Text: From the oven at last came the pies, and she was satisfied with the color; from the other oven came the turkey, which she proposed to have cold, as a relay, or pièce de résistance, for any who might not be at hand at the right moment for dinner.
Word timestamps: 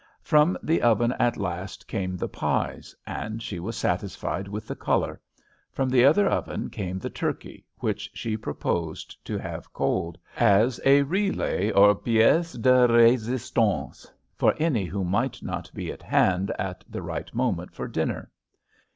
From 0.23 0.57
the 0.63 0.81
oven 0.81 1.11
at 1.19 1.37
last 1.37 1.87
came 1.87 2.17
the 2.17 2.27
pies, 2.27 2.95
and 3.05 3.39
she 3.39 3.59
was 3.59 3.77
satisfied 3.77 4.47
with 4.47 4.65
the 4.65 4.75
color; 4.75 5.21
from 5.71 5.89
the 5.89 6.03
other 6.05 6.27
oven 6.27 6.71
came 6.71 6.97
the 6.97 7.11
turkey, 7.11 7.63
which 7.81 8.09
she 8.15 8.35
proposed 8.35 9.23
to 9.25 9.37
have 9.37 9.71
cold, 9.73 10.17
as 10.37 10.79
a 10.85 11.03
relay, 11.03 11.69
or 11.69 11.93
pièce 11.93 12.59
de 12.59 12.87
résistance, 12.87 14.09
for 14.35 14.55
any 14.57 14.85
who 14.85 15.03
might 15.03 15.43
not 15.43 15.69
be 15.75 15.91
at 15.91 16.01
hand 16.01 16.51
at 16.57 16.83
the 16.89 17.03
right 17.03 17.31
moment 17.35 17.71
for 17.71 17.87
dinner. 17.87 18.31